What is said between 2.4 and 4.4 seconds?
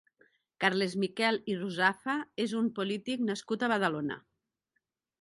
és un polític nascut a Badalona.